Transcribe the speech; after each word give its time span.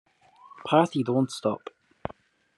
Party 0.65 1.03
Don't 1.03 1.29
Stop! 1.31 1.69